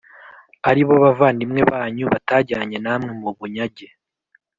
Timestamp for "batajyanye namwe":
2.13-3.11